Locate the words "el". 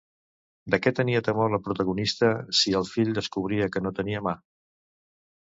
2.81-2.89